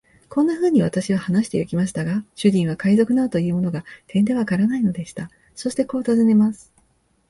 [0.29, 5.29] こんなふうに私は話してゆきましたが、主人は海賊などというものが、てんでわからないのでした。
[5.53, 6.73] そしてこう尋ねます。